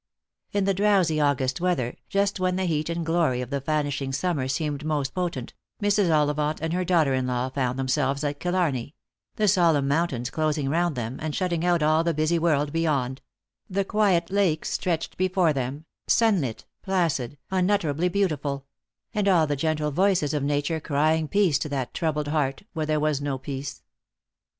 In 0.51 0.63
the 0.63 0.73
drowsy 0.73 1.21
August 1.21 1.61
weather, 1.61 1.95
just 2.09 2.39
when 2.39 2.55
the 2.55 2.65
heat 2.65 2.89
and 2.89 3.05
glory 3.05 3.39
of 3.39 3.51
the 3.51 3.59
vanishing 3.59 4.11
summer 4.11 4.47
seemed 4.47 4.83
most 4.83 5.13
potent, 5.13 5.53
Mrs. 5.79 6.09
Ollivant 6.09 6.57
and 6.59 6.73
her 6.73 6.83
daughter 6.83 7.13
in 7.13 7.27
law 7.27 7.49
found 7.49 7.77
themselves 7.77 8.23
at 8.23 8.39
Killarney; 8.39 8.95
the 9.35 9.47
solemn 9.47 9.87
mountains 9.87 10.31
closing 10.31 10.69
round 10.69 10.95
them, 10.95 11.19
and 11.21 11.35
shutting 11.35 11.63
out 11.63 11.83
all 11.83 12.03
the 12.03 12.15
busy 12.15 12.39
world 12.39 12.73
beyond; 12.73 13.21
the 13.69 13.85
quiet 13.85 14.31
lakes 14.31 14.71
stretched 14.71 15.17
before 15.17 15.53
them, 15.53 15.85
sunlit, 16.07 16.65
placid, 16.81 17.37
unutterably 17.51 18.09
beautiful; 18.09 18.65
and 19.13 19.27
all 19.27 19.45
the 19.45 19.55
gentle 19.55 19.91
voices 19.91 20.33
of 20.33 20.41
nature 20.41 20.79
crying 20.79 21.27
peace 21.27 21.59
to 21.59 21.69
that 21.69 21.93
troubled 21.93 22.29
heart, 22.29 22.63
where 22.73 22.87
there 22.87 22.99
was 22.99 23.21
no 23.21 23.37
peace. 23.37 23.83